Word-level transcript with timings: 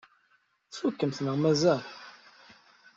Tfukkemt 0.71 1.19
neɣ 1.21 1.35
mazal? 1.41 1.83